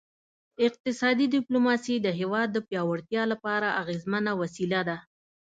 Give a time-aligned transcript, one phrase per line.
[0.67, 4.97] اقتصادي ډیپلوماسي د هیواد د پیاوړتیا لپاره اغیزمنه وسیله ده